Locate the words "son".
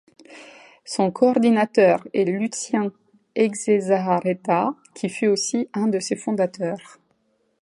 0.83-1.11